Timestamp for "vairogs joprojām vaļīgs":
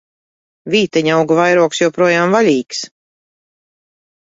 1.41-2.85